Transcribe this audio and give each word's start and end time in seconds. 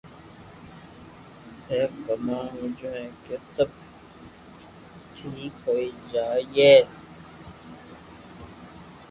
ٿي 1.65 1.79
ڪاوُ 2.03 2.39
ھمجيو 2.55 2.99
ڪي 3.23 3.35
سب 3.53 3.69
ٺيڪ 5.15 5.53
ھوئي 5.63 5.87
جائي 6.11 6.73